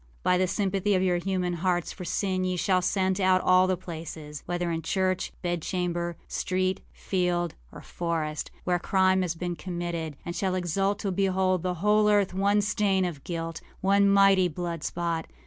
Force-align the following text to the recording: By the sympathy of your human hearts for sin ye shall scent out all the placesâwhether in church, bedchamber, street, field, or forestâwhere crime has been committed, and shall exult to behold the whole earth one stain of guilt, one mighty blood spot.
By 0.23 0.39
the 0.39 0.47
sympathy 0.47 0.95
of 0.95 1.03
your 1.03 1.17
human 1.19 1.53
hearts 1.53 1.91
for 1.91 2.05
sin 2.05 2.43
ye 2.43 2.55
shall 2.57 2.81
scent 2.81 3.19
out 3.19 3.39
all 3.39 3.67
the 3.67 3.77
placesâwhether 3.77 4.73
in 4.73 4.81
church, 4.81 5.31
bedchamber, 5.43 6.17
street, 6.27 6.81
field, 6.91 7.53
or 7.71 7.81
forestâwhere 7.81 8.81
crime 8.81 9.21
has 9.21 9.35
been 9.35 9.55
committed, 9.55 10.17
and 10.25 10.35
shall 10.35 10.55
exult 10.55 10.97
to 11.01 11.11
behold 11.11 11.61
the 11.61 11.75
whole 11.85 12.09
earth 12.09 12.33
one 12.33 12.61
stain 12.61 13.05
of 13.05 13.23
guilt, 13.23 13.61
one 13.81 14.09
mighty 14.09 14.47
blood 14.47 14.83
spot. 14.83 15.27